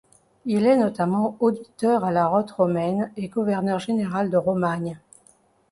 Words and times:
Il 0.47 0.65
est 0.65 0.77
notamment 0.77 1.37
auditeur 1.39 2.03
à 2.05 2.09
la 2.11 2.25
rote 2.25 2.49
romaine 2.49 3.11
et 3.17 3.27
gouverneur 3.27 3.77
général 3.77 4.31
de 4.31 4.37
Romagne. 4.37 4.97